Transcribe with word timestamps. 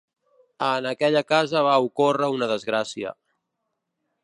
En 0.67 0.87
aquella 0.91 1.21
casa 1.33 1.61
va 1.69 1.75
ocórrer 1.89 2.31
una 2.39 2.51
desgràcia. 2.55 3.13